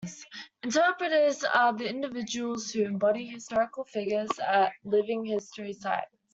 [0.63, 6.17] "Interpreters" are the individuals who embody historical figures at living history sites.